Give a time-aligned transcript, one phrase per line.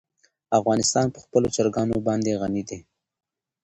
[0.59, 2.79] افغانستان په خپلو چرګانو باندې غني دی.